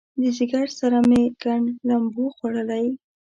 د 0.21 0.23
ځیګر 0.37 0.67
سره 0.79 0.97
مې 1.09 1.23
ګنډ 1.43 1.65
لمبو 1.87 2.25
خوړلی 2.35 2.85